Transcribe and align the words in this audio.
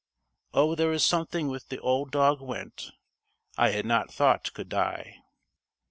Oh, 0.51 0.73
there 0.73 0.89
was 0.89 1.05
something 1.05 1.47
with 1.47 1.69
the 1.69 1.79
old 1.79 2.09
dog 2.09 2.41
went 2.41 2.89
I 3.55 3.69
had 3.69 3.85
not 3.85 4.11
thought 4.11 4.51
could 4.53 4.67
die!" 4.69 5.17